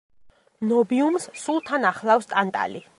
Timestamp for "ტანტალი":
2.35-2.89